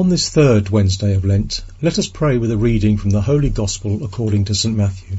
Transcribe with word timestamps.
On 0.00 0.08
this 0.08 0.30
third 0.30 0.70
Wednesday 0.70 1.14
of 1.14 1.26
Lent, 1.26 1.62
let 1.82 1.98
us 1.98 2.08
pray 2.08 2.38
with 2.38 2.50
a 2.50 2.56
reading 2.56 2.96
from 2.96 3.10
the 3.10 3.20
Holy 3.20 3.50
Gospel 3.50 4.02
according 4.02 4.46
to 4.46 4.54
St. 4.54 4.74
Matthew. 4.74 5.18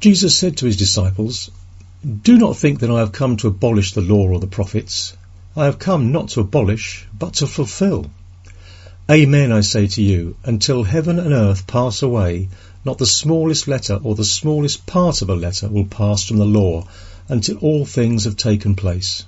Jesus 0.00 0.34
said 0.34 0.56
to 0.56 0.64
his 0.64 0.78
disciples, 0.78 1.50
Do 2.22 2.38
not 2.38 2.56
think 2.56 2.80
that 2.80 2.90
I 2.90 3.00
have 3.00 3.12
come 3.12 3.36
to 3.36 3.48
abolish 3.48 3.92
the 3.92 4.00
law 4.00 4.26
or 4.28 4.40
the 4.40 4.46
prophets. 4.46 5.14
I 5.54 5.66
have 5.66 5.78
come 5.78 6.10
not 6.10 6.30
to 6.30 6.40
abolish, 6.40 7.06
but 7.12 7.34
to 7.34 7.46
fulfill. 7.46 8.10
Amen, 9.10 9.52
I 9.52 9.60
say 9.60 9.88
to 9.88 10.02
you, 10.02 10.36
until 10.42 10.82
heaven 10.82 11.18
and 11.18 11.34
earth 11.34 11.66
pass 11.66 12.00
away, 12.00 12.48
not 12.82 12.96
the 12.96 13.04
smallest 13.04 13.68
letter 13.68 14.00
or 14.02 14.14
the 14.14 14.24
smallest 14.24 14.86
part 14.86 15.20
of 15.20 15.28
a 15.28 15.36
letter 15.36 15.68
will 15.68 15.84
pass 15.84 16.24
from 16.24 16.38
the 16.38 16.46
law 16.46 16.88
until 17.28 17.58
all 17.58 17.84
things 17.84 18.24
have 18.24 18.38
taken 18.38 18.74
place. 18.74 19.26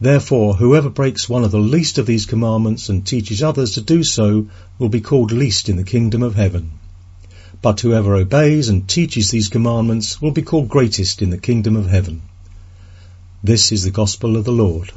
Therefore, 0.00 0.54
whoever 0.54 0.90
breaks 0.90 1.28
one 1.28 1.42
of 1.42 1.50
the 1.50 1.58
least 1.58 1.98
of 1.98 2.06
these 2.06 2.26
commandments 2.26 2.88
and 2.88 3.04
teaches 3.04 3.42
others 3.42 3.72
to 3.72 3.80
do 3.80 4.04
so 4.04 4.46
will 4.78 4.88
be 4.88 5.00
called 5.00 5.32
least 5.32 5.68
in 5.68 5.76
the 5.76 5.82
kingdom 5.82 6.22
of 6.22 6.36
heaven. 6.36 6.70
But 7.60 7.80
whoever 7.80 8.14
obeys 8.14 8.68
and 8.68 8.88
teaches 8.88 9.30
these 9.30 9.48
commandments 9.48 10.22
will 10.22 10.30
be 10.30 10.42
called 10.42 10.68
greatest 10.68 11.20
in 11.20 11.30
the 11.30 11.38
kingdom 11.38 11.74
of 11.74 11.88
heaven. 11.88 12.22
This 13.42 13.72
is 13.72 13.82
the 13.82 13.90
gospel 13.90 14.36
of 14.36 14.44
the 14.44 14.52
Lord. 14.52 14.92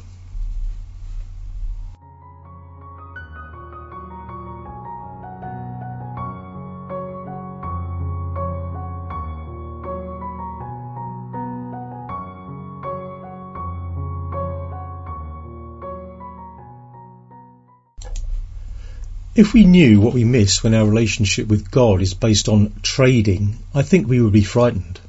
If 19.34 19.54
we 19.54 19.64
knew 19.64 19.98
what 19.98 20.12
we 20.12 20.24
miss 20.24 20.62
when 20.62 20.74
our 20.74 20.84
relationship 20.84 21.48
with 21.48 21.70
God 21.70 22.02
is 22.02 22.12
based 22.12 22.50
on 22.50 22.74
trading, 22.82 23.56
I 23.74 23.80
think 23.80 24.06
we 24.06 24.20
would 24.20 24.34
be 24.34 24.44
frightened. 24.44 25.00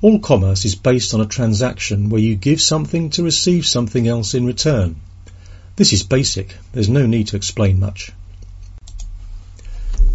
All 0.00 0.20
commerce 0.20 0.64
is 0.64 0.76
based 0.76 1.12
on 1.12 1.20
a 1.20 1.26
transaction 1.26 2.08
where 2.08 2.20
you 2.20 2.36
give 2.36 2.62
something 2.62 3.10
to 3.10 3.24
receive 3.24 3.66
something 3.66 4.06
else 4.06 4.34
in 4.34 4.46
return. 4.46 4.94
This 5.74 5.92
is 5.92 6.04
basic. 6.04 6.54
There's 6.72 6.88
no 6.88 7.04
need 7.04 7.28
to 7.28 7.36
explain 7.36 7.80
much. 7.80 8.12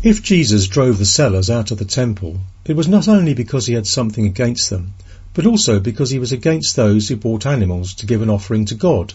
If 0.03 0.23
Jesus 0.23 0.67
drove 0.67 0.97
the 0.97 1.06
sellers 1.06 1.50
out 1.50 1.72
of 1.72 1.80
the 1.80 1.84
temple, 1.84 2.39
it 2.64 2.78
was 2.78 2.88
not 2.88 3.09
only 3.09 3.34
because 3.34 3.66
he 3.66 3.73
had 3.73 3.88
something 3.88 4.25
against 4.25 4.69
them, 4.69 4.94
but 5.34 5.45
also 5.45 5.81
because 5.81 6.09
he 6.09 6.19
was 6.19 6.31
against 6.31 6.78
those 6.78 7.09
who 7.09 7.17
bought 7.17 7.45
animals 7.45 7.95
to 7.95 8.06
give 8.06 8.22
an 8.22 8.30
offering 8.30 8.64
to 8.67 8.75
God. 8.75 9.14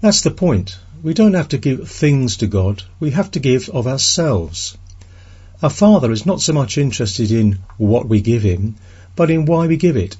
That's 0.00 0.22
the 0.22 0.32
point. 0.32 0.76
We 1.02 1.14
don't 1.14 1.34
have 1.34 1.48
to 1.48 1.58
give 1.58 1.90
things 1.90 2.36
to 2.36 2.46
God, 2.46 2.84
we 3.00 3.10
have 3.10 3.32
to 3.32 3.40
give 3.40 3.68
of 3.70 3.88
ourselves. 3.88 4.78
Our 5.60 5.68
Father 5.68 6.12
is 6.12 6.24
not 6.24 6.40
so 6.40 6.52
much 6.52 6.78
interested 6.78 7.32
in 7.32 7.58
what 7.76 8.08
we 8.08 8.20
give 8.20 8.44
Him, 8.44 8.76
but 9.16 9.28
in 9.28 9.44
why 9.44 9.66
we 9.66 9.76
give 9.76 9.96
it. 9.96 10.16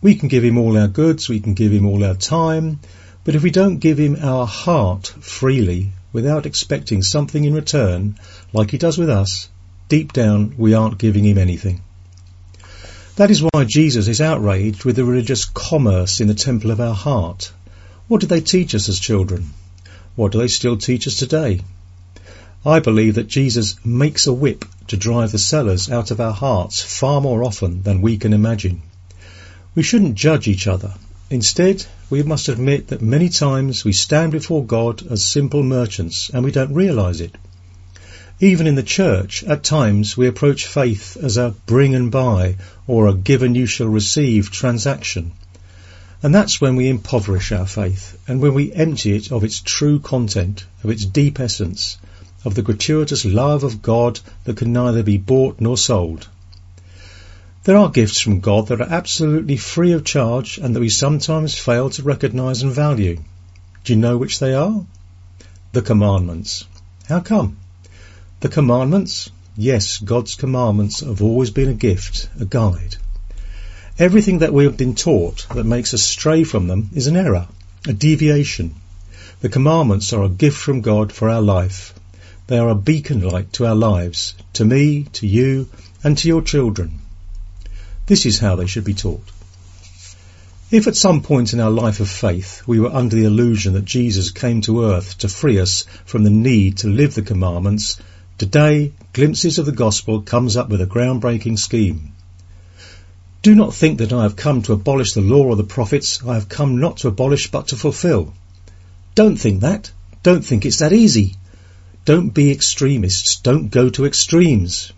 We 0.00 0.14
can 0.14 0.28
give 0.28 0.44
Him 0.44 0.58
all 0.58 0.78
our 0.78 0.86
goods, 0.86 1.28
we 1.28 1.40
can 1.40 1.54
give 1.54 1.72
Him 1.72 1.86
all 1.86 2.04
our 2.04 2.14
time, 2.14 2.78
but 3.24 3.34
if 3.34 3.42
we 3.42 3.50
don't 3.50 3.78
give 3.78 3.98
Him 3.98 4.16
our 4.22 4.46
heart 4.46 5.08
freely, 5.08 5.90
without 6.12 6.46
expecting 6.46 7.02
something 7.02 7.44
in 7.44 7.52
return, 7.52 8.16
like 8.52 8.70
He 8.70 8.78
does 8.78 8.98
with 8.98 9.10
us, 9.10 9.48
deep 9.88 10.12
down 10.12 10.54
we 10.56 10.72
aren't 10.72 10.98
giving 10.98 11.24
Him 11.24 11.38
anything. 11.38 11.80
That 13.16 13.32
is 13.32 13.42
why 13.42 13.64
Jesus 13.64 14.06
is 14.06 14.20
outraged 14.20 14.84
with 14.84 14.94
the 14.94 15.04
religious 15.04 15.46
commerce 15.46 16.20
in 16.20 16.28
the 16.28 16.34
temple 16.34 16.70
of 16.70 16.80
our 16.80 16.94
heart. 16.94 17.50
What 18.06 18.20
did 18.20 18.30
they 18.30 18.40
teach 18.40 18.76
us 18.76 18.88
as 18.88 19.00
children? 19.00 19.50
What 20.14 20.32
do 20.32 20.38
they 20.38 20.48
still 20.48 20.76
teach 20.76 21.06
us 21.06 21.16
today? 21.16 21.60
I 22.66 22.80
believe 22.80 23.14
that 23.14 23.28
Jesus 23.28 23.76
makes 23.84 24.26
a 24.26 24.32
whip 24.32 24.64
to 24.88 24.96
drive 24.96 25.32
the 25.32 25.38
sellers 25.38 25.90
out 25.90 26.10
of 26.10 26.20
our 26.20 26.34
hearts 26.34 26.82
far 26.82 27.20
more 27.20 27.42
often 27.42 27.82
than 27.82 28.02
we 28.02 28.18
can 28.18 28.32
imagine. 28.32 28.82
We 29.74 29.82
shouldn't 29.82 30.16
judge 30.16 30.48
each 30.48 30.66
other. 30.66 30.94
Instead, 31.30 31.86
we 32.10 32.22
must 32.22 32.48
admit 32.48 32.88
that 32.88 33.00
many 33.00 33.30
times 33.30 33.86
we 33.86 33.92
stand 33.94 34.32
before 34.32 34.66
God 34.66 35.02
as 35.10 35.24
simple 35.24 35.62
merchants 35.62 36.28
and 36.28 36.44
we 36.44 36.52
don't 36.52 36.74
realize 36.74 37.22
it. 37.22 37.34
Even 38.38 38.66
in 38.66 38.74
the 38.74 38.82
church, 38.82 39.42
at 39.44 39.64
times 39.64 40.16
we 40.16 40.26
approach 40.26 40.66
faith 40.66 41.16
as 41.22 41.38
a 41.38 41.54
bring 41.64 41.94
and 41.94 42.10
buy 42.10 42.56
or 42.86 43.06
a 43.06 43.14
give 43.14 43.42
and 43.42 43.56
you 43.56 43.64
shall 43.64 43.86
receive 43.86 44.50
transaction. 44.50 45.32
And 46.22 46.32
that's 46.32 46.60
when 46.60 46.76
we 46.76 46.88
impoverish 46.88 47.50
our 47.50 47.66
faith 47.66 48.16
and 48.28 48.40
when 48.40 48.54
we 48.54 48.72
empty 48.72 49.16
it 49.16 49.32
of 49.32 49.42
its 49.42 49.60
true 49.60 49.98
content, 49.98 50.64
of 50.84 50.90
its 50.90 51.04
deep 51.04 51.40
essence, 51.40 51.98
of 52.44 52.54
the 52.54 52.62
gratuitous 52.62 53.24
love 53.24 53.64
of 53.64 53.82
God 53.82 54.20
that 54.44 54.56
can 54.56 54.72
neither 54.72 55.02
be 55.02 55.18
bought 55.18 55.60
nor 55.60 55.76
sold. 55.76 56.28
There 57.64 57.76
are 57.76 57.90
gifts 57.90 58.20
from 58.20 58.40
God 58.40 58.68
that 58.68 58.80
are 58.80 58.88
absolutely 58.88 59.56
free 59.56 59.92
of 59.92 60.04
charge 60.04 60.58
and 60.58 60.74
that 60.74 60.80
we 60.80 60.88
sometimes 60.88 61.58
fail 61.58 61.90
to 61.90 62.02
recognize 62.02 62.62
and 62.62 62.72
value. 62.72 63.18
Do 63.84 63.92
you 63.92 63.98
know 63.98 64.16
which 64.16 64.38
they 64.38 64.54
are? 64.54 64.84
The 65.72 65.82
commandments. 65.82 66.64
How 67.08 67.20
come? 67.20 67.58
The 68.40 68.48
commandments? 68.48 69.30
Yes, 69.56 69.98
God's 69.98 70.34
commandments 70.36 71.00
have 71.00 71.22
always 71.22 71.50
been 71.50 71.68
a 71.68 71.74
gift, 71.74 72.28
a 72.40 72.44
guide. 72.44 72.96
Everything 73.98 74.38
that 74.38 74.54
we 74.54 74.64
have 74.64 74.78
been 74.78 74.94
taught 74.94 75.46
that 75.54 75.64
makes 75.64 75.92
us 75.92 76.02
stray 76.02 76.44
from 76.44 76.66
them 76.66 76.88
is 76.94 77.08
an 77.08 77.16
error, 77.16 77.46
a 77.86 77.92
deviation. 77.92 78.74
The 79.40 79.50
commandments 79.50 80.14
are 80.14 80.24
a 80.24 80.30
gift 80.30 80.56
from 80.56 80.80
God 80.80 81.12
for 81.12 81.28
our 81.28 81.42
life. 81.42 81.92
They 82.46 82.58
are 82.58 82.70
a 82.70 82.74
beacon 82.74 83.20
light 83.20 83.52
to 83.54 83.66
our 83.66 83.74
lives, 83.74 84.34
to 84.54 84.64
me, 84.64 85.04
to 85.12 85.26
you, 85.26 85.68
and 86.02 86.16
to 86.16 86.28
your 86.28 86.40
children. 86.40 87.00
This 88.06 88.24
is 88.24 88.38
how 88.38 88.56
they 88.56 88.66
should 88.66 88.84
be 88.84 88.94
taught. 88.94 89.30
If 90.70 90.86
at 90.86 90.96
some 90.96 91.20
point 91.20 91.52
in 91.52 91.60
our 91.60 91.70
life 91.70 92.00
of 92.00 92.08
faith 92.08 92.62
we 92.66 92.80
were 92.80 92.94
under 92.94 93.14
the 93.14 93.26
illusion 93.26 93.74
that 93.74 93.84
Jesus 93.84 94.30
came 94.30 94.62
to 94.62 94.84
earth 94.84 95.18
to 95.18 95.28
free 95.28 95.58
us 95.58 95.84
from 96.06 96.24
the 96.24 96.30
need 96.30 96.78
to 96.78 96.88
live 96.88 97.14
the 97.14 97.20
commandments, 97.20 98.00
today 98.38 98.92
Glimpses 99.12 99.58
of 99.58 99.66
the 99.66 99.72
Gospel 99.72 100.22
comes 100.22 100.56
up 100.56 100.70
with 100.70 100.80
a 100.80 100.86
groundbreaking 100.86 101.58
scheme. 101.58 102.12
Do 103.42 103.56
not 103.56 103.74
think 103.74 103.98
that 103.98 104.12
I 104.12 104.22
have 104.22 104.36
come 104.36 104.62
to 104.62 104.72
abolish 104.72 105.14
the 105.14 105.20
law 105.20 105.46
or 105.46 105.56
the 105.56 105.64
prophets. 105.64 106.24
I 106.24 106.34
have 106.34 106.48
come 106.48 106.78
not 106.78 106.98
to 106.98 107.08
abolish 107.08 107.50
but 107.50 107.68
to 107.68 107.76
fulfill. 107.76 108.32
Don't 109.16 109.36
think 109.36 109.62
that. 109.62 109.90
Don't 110.22 110.44
think 110.44 110.64
it's 110.64 110.78
that 110.78 110.92
easy. 110.92 111.34
Don't 112.04 112.30
be 112.30 112.52
extremists. 112.52 113.40
Don't 113.40 113.68
go 113.68 113.90
to 113.90 114.06
extremes. 114.06 114.92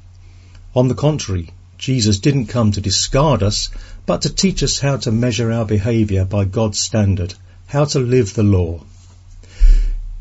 On 0.75 0.89
the 0.89 0.95
contrary, 0.95 1.49
Jesus 1.79 2.19
didn't 2.19 2.49
come 2.49 2.73
to 2.73 2.83
discard 2.83 3.43
us, 3.43 3.71
but 4.05 4.21
to 4.23 4.35
teach 4.35 4.63
us 4.63 4.79
how 4.79 4.99
to 4.99 5.11
measure 5.11 5.51
our 5.51 5.65
behaviour 5.65 6.27
by 6.27 6.45
God's 6.45 6.79
standard, 6.79 7.33
how 7.67 7.87
to 7.87 7.99
live 7.99 8.35
the 8.35 8.43
law. 8.43 8.83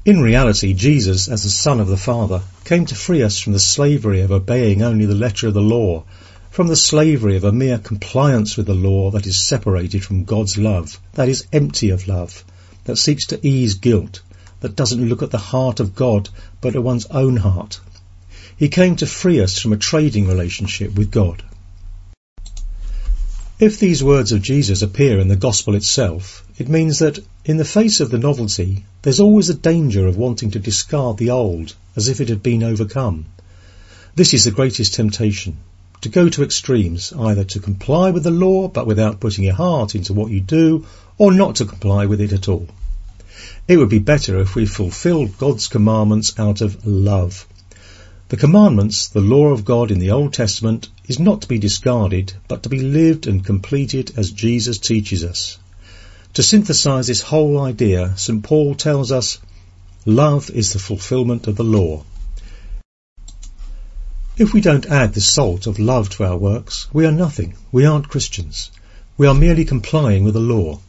In 0.05 0.21
reality, 0.21 0.73
Jesus, 0.73 1.27
as 1.27 1.43
the 1.43 1.49
Son 1.49 1.81
of 1.81 1.87
the 1.87 1.97
Father, 1.97 2.41
came 2.63 2.85
to 2.85 2.95
free 2.95 3.21
us 3.21 3.37
from 3.37 3.51
the 3.51 3.59
slavery 3.59 4.21
of 4.21 4.31
obeying 4.31 4.81
only 4.81 5.05
the 5.05 5.13
letter 5.13 5.49
of 5.49 5.53
the 5.53 5.61
law 5.61 6.05
from 6.53 6.67
the 6.67 6.75
slavery 6.75 7.35
of 7.35 7.43
a 7.43 7.51
mere 7.51 7.79
compliance 7.79 8.55
with 8.55 8.67
the 8.67 8.75
law 8.75 9.09
that 9.09 9.25
is 9.25 9.43
separated 9.43 10.05
from 10.05 10.23
God's 10.23 10.55
love, 10.55 10.99
that 11.13 11.27
is 11.27 11.47
empty 11.51 11.89
of 11.89 12.07
love, 12.07 12.45
that 12.83 12.95
seeks 12.97 13.25
to 13.25 13.39
ease 13.41 13.73
guilt, 13.73 14.21
that 14.59 14.75
doesn't 14.75 15.09
look 15.09 15.23
at 15.23 15.31
the 15.31 15.39
heart 15.39 15.79
of 15.79 15.95
God 15.95 16.29
but 16.61 16.75
at 16.75 16.83
one's 16.83 17.07
own 17.07 17.37
heart. 17.37 17.79
He 18.55 18.69
came 18.69 18.95
to 18.97 19.07
free 19.07 19.41
us 19.41 19.57
from 19.57 19.73
a 19.73 19.77
trading 19.77 20.27
relationship 20.27 20.93
with 20.93 21.09
God. 21.09 21.41
If 23.57 23.79
these 23.79 24.03
words 24.03 24.31
of 24.31 24.43
Jesus 24.43 24.83
appear 24.83 25.17
in 25.17 25.29
the 25.29 25.35
gospel 25.35 25.73
itself, 25.73 26.45
it 26.59 26.69
means 26.69 26.99
that 26.99 27.17
in 27.45 27.57
the 27.57 27.65
face 27.65 27.99
of 27.99 28.11
the 28.11 28.19
novelty, 28.19 28.85
there's 29.01 29.19
always 29.19 29.49
a 29.49 29.55
danger 29.55 30.05
of 30.05 30.17
wanting 30.17 30.51
to 30.51 30.59
discard 30.59 31.17
the 31.17 31.31
old 31.31 31.73
as 31.95 32.09
if 32.09 32.21
it 32.21 32.29
had 32.29 32.43
been 32.43 32.61
overcome. 32.61 33.25
This 34.13 34.35
is 34.35 34.43
the 34.43 34.51
greatest 34.51 34.93
temptation, 34.93 35.57
to 36.03 36.09
go 36.09 36.29
to 36.29 36.43
extremes, 36.43 37.11
either 37.17 37.43
to 37.43 37.59
comply 37.59 38.11
with 38.11 38.23
the 38.23 38.31
law 38.31 38.67
but 38.67 38.85
without 38.85 39.19
putting 39.19 39.43
your 39.43 39.55
heart 39.55 39.95
into 39.95 40.13
what 40.13 40.31
you 40.31 40.39
do, 40.39 40.85
or 41.17 41.33
not 41.33 41.55
to 41.55 41.65
comply 41.65 42.05
with 42.05 42.21
it 42.21 42.33
at 42.33 42.47
all. 42.47 42.67
It 43.67 43.77
would 43.77 43.89
be 43.89 43.99
better 43.99 44.39
if 44.39 44.55
we 44.55 44.65
fulfilled 44.65 45.37
God's 45.37 45.67
commandments 45.67 46.37
out 46.37 46.61
of 46.61 46.85
love. 46.85 47.47
The 48.29 48.37
commandments, 48.37 49.07
the 49.07 49.21
law 49.21 49.47
of 49.47 49.63
God 49.63 49.91
in 49.91 49.99
the 49.99 50.11
Old 50.11 50.33
Testament, 50.33 50.89
is 51.07 51.19
not 51.19 51.41
to 51.41 51.47
be 51.47 51.59
discarded, 51.59 52.33
but 52.47 52.63
to 52.63 52.69
be 52.69 52.79
lived 52.79 53.27
and 53.27 53.45
completed 53.45 54.11
as 54.17 54.31
Jesus 54.31 54.79
teaches 54.79 55.23
us. 55.23 55.57
To 56.33 56.43
synthesize 56.43 57.07
this 57.07 57.21
whole 57.21 57.61
idea, 57.61 58.17
St. 58.17 58.43
Paul 58.43 58.75
tells 58.75 59.11
us, 59.11 59.37
love 60.05 60.49
is 60.49 60.73
the 60.73 60.79
fulfillment 60.79 61.47
of 61.47 61.55
the 61.55 61.63
law. 61.63 62.03
If 64.35 64.51
we 64.51 64.61
don't 64.61 64.87
add 64.87 65.13
the 65.13 65.21
salt 65.21 65.67
of 65.67 65.77
love 65.77 66.09
to 66.09 66.23
our 66.23 66.35
works, 66.35 66.87
we 66.91 67.05
are 67.05 67.11
nothing. 67.11 67.53
We 67.71 67.85
aren't 67.85 68.09
Christians. 68.09 68.71
We 69.15 69.27
are 69.27 69.35
merely 69.35 69.63
complying 69.63 70.23
with 70.23 70.33
the 70.33 70.39
law. 70.39 70.79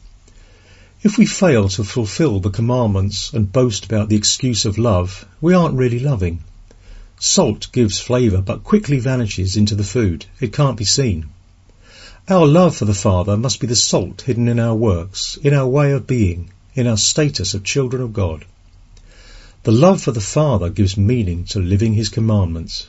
If 1.03 1.19
we 1.19 1.27
fail 1.27 1.69
to 1.69 1.83
fulfill 1.83 2.39
the 2.39 2.49
commandments 2.49 3.33
and 3.33 3.51
boast 3.51 3.85
about 3.85 4.09
the 4.09 4.15
excuse 4.15 4.65
of 4.65 4.79
love, 4.79 5.27
we 5.41 5.53
aren't 5.53 5.77
really 5.77 5.99
loving. 5.99 6.43
Salt 7.19 7.67
gives 7.71 7.99
flavour 7.99 8.41
but 8.41 8.63
quickly 8.63 8.97
vanishes 8.97 9.57
into 9.57 9.75
the 9.75 9.83
food. 9.83 10.25
It 10.39 10.51
can't 10.51 10.75
be 10.75 10.85
seen. 10.85 11.27
Our 12.27 12.47
love 12.47 12.75
for 12.75 12.85
the 12.85 12.95
Father 12.95 13.37
must 13.37 13.59
be 13.59 13.67
the 13.67 13.75
salt 13.75 14.21
hidden 14.21 14.47
in 14.47 14.59
our 14.59 14.73
works, 14.73 15.37
in 15.37 15.53
our 15.53 15.67
way 15.67 15.91
of 15.91 16.07
being, 16.07 16.49
in 16.73 16.87
our 16.87 16.97
status 16.97 17.53
of 17.53 17.63
children 17.63 18.01
of 18.01 18.11
God. 18.11 18.43
The 19.61 19.71
love 19.71 20.01
for 20.01 20.13
the 20.13 20.19
Father 20.19 20.71
gives 20.71 20.97
meaning 20.97 21.43
to 21.49 21.59
living 21.59 21.93
His 21.93 22.09
commandments. 22.09 22.87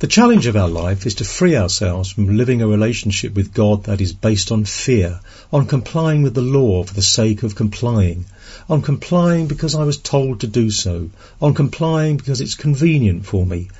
The 0.00 0.06
challenge 0.06 0.46
of 0.46 0.54
our 0.54 0.68
life 0.68 1.06
is 1.06 1.16
to 1.16 1.24
free 1.24 1.56
ourselves 1.56 2.08
from 2.08 2.36
living 2.36 2.62
a 2.62 2.68
relationship 2.68 3.34
with 3.34 3.52
God 3.52 3.82
that 3.84 4.00
is 4.00 4.12
based 4.12 4.52
on 4.52 4.64
fear, 4.64 5.18
on 5.52 5.66
complying 5.66 6.22
with 6.22 6.34
the 6.34 6.40
law 6.40 6.84
for 6.84 6.94
the 6.94 7.02
sake 7.02 7.42
of 7.42 7.56
complying, 7.56 8.26
on 8.68 8.80
complying 8.80 9.48
because 9.48 9.74
I 9.74 9.82
was 9.82 9.96
told 9.96 10.38
to 10.40 10.46
do 10.46 10.70
so, 10.70 11.10
on 11.42 11.52
complying 11.52 12.16
because 12.16 12.40
it's 12.40 12.54
convenient 12.54 13.26
for 13.26 13.44
me, 13.44 13.70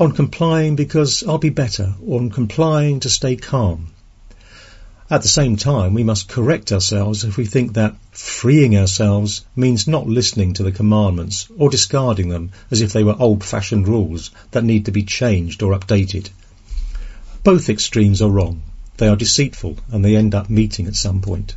on 0.00 0.10
complying 0.10 0.74
because 0.74 1.22
I'll 1.22 1.38
be 1.38 1.50
better, 1.50 1.94
on 2.08 2.30
complying 2.30 2.98
to 3.00 3.08
stay 3.08 3.36
calm. 3.36 3.92
At 5.10 5.22
the 5.22 5.28
same 5.28 5.56
time, 5.56 5.94
we 5.94 6.04
must 6.04 6.28
correct 6.28 6.70
ourselves 6.70 7.24
if 7.24 7.38
we 7.38 7.46
think 7.46 7.72
that 7.72 7.96
freeing 8.10 8.76
ourselves 8.76 9.42
means 9.56 9.88
not 9.88 10.06
listening 10.06 10.52
to 10.54 10.62
the 10.62 10.70
commandments 10.70 11.48
or 11.56 11.70
discarding 11.70 12.28
them 12.28 12.50
as 12.70 12.82
if 12.82 12.92
they 12.92 13.02
were 13.02 13.16
old-fashioned 13.18 13.88
rules 13.88 14.30
that 14.50 14.64
need 14.64 14.84
to 14.84 14.92
be 14.92 15.04
changed 15.04 15.62
or 15.62 15.72
updated. 15.72 16.28
Both 17.42 17.70
extremes 17.70 18.20
are 18.20 18.28
wrong. 18.28 18.62
They 18.98 19.08
are 19.08 19.16
deceitful 19.16 19.78
and 19.90 20.04
they 20.04 20.14
end 20.14 20.34
up 20.34 20.50
meeting 20.50 20.86
at 20.86 20.94
some 20.94 21.22
point. 21.22 21.56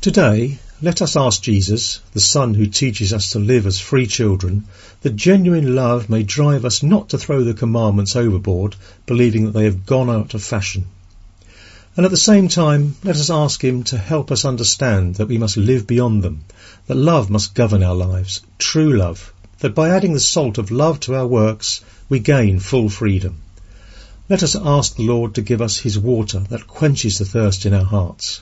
Today, 0.00 0.58
let 0.82 1.00
us 1.00 1.14
ask 1.14 1.42
Jesus, 1.42 2.00
the 2.12 2.18
Son 2.18 2.54
who 2.54 2.66
teaches 2.66 3.12
us 3.12 3.30
to 3.32 3.38
live 3.38 3.66
as 3.66 3.78
free 3.78 4.08
children, 4.08 4.64
that 5.02 5.14
genuine 5.14 5.76
love 5.76 6.10
may 6.10 6.24
drive 6.24 6.64
us 6.64 6.82
not 6.82 7.10
to 7.10 7.18
throw 7.18 7.44
the 7.44 7.54
commandments 7.54 8.16
overboard, 8.16 8.74
believing 9.06 9.44
that 9.44 9.52
they 9.52 9.64
have 9.64 9.86
gone 9.86 10.10
out 10.10 10.34
of 10.34 10.42
fashion. 10.42 10.86
And 12.00 12.06
at 12.06 12.10
the 12.10 12.16
same 12.16 12.48
time, 12.48 12.96
let 13.04 13.16
us 13.16 13.28
ask 13.28 13.62
Him 13.62 13.82
to 13.84 13.98
help 13.98 14.30
us 14.32 14.46
understand 14.46 15.16
that 15.16 15.28
we 15.28 15.36
must 15.36 15.58
live 15.58 15.86
beyond 15.86 16.22
them, 16.22 16.46
that 16.86 16.94
love 16.94 17.28
must 17.28 17.54
govern 17.54 17.82
our 17.82 17.94
lives, 17.94 18.40
true 18.58 18.96
love, 18.96 19.34
that 19.58 19.74
by 19.74 19.90
adding 19.90 20.14
the 20.14 20.18
salt 20.18 20.56
of 20.56 20.70
love 20.70 20.98
to 21.00 21.14
our 21.14 21.26
works, 21.26 21.82
we 22.08 22.18
gain 22.18 22.58
full 22.58 22.88
freedom. 22.88 23.42
Let 24.30 24.42
us 24.42 24.56
ask 24.56 24.96
the 24.96 25.02
Lord 25.06 25.34
to 25.34 25.42
give 25.42 25.60
us 25.60 25.76
His 25.76 25.98
water 25.98 26.38
that 26.48 26.66
quenches 26.66 27.18
the 27.18 27.26
thirst 27.26 27.66
in 27.66 27.74
our 27.74 27.84
hearts. 27.84 28.40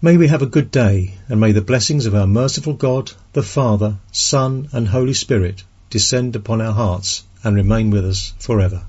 May 0.00 0.16
we 0.16 0.28
have 0.28 0.42
a 0.42 0.46
good 0.46 0.70
day, 0.70 1.14
and 1.28 1.40
may 1.40 1.50
the 1.50 1.60
blessings 1.60 2.06
of 2.06 2.14
our 2.14 2.28
merciful 2.28 2.74
God, 2.74 3.10
the 3.32 3.42
Father, 3.42 3.96
Son, 4.12 4.68
and 4.70 4.86
Holy 4.86 5.14
Spirit 5.14 5.64
descend 5.90 6.36
upon 6.36 6.60
our 6.60 6.72
hearts 6.72 7.24
and 7.42 7.56
remain 7.56 7.90
with 7.90 8.04
us 8.04 8.32
forever. 8.38 8.84